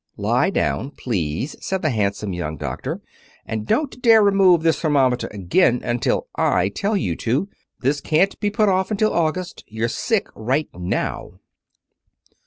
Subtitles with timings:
[0.17, 3.01] "Lie down, please," said the handsome young doctor,
[3.45, 7.49] "and don't dare remove this thermometer again until I tell you to.
[7.81, 9.63] This can't be put off until August.
[9.67, 11.33] You're sick right now."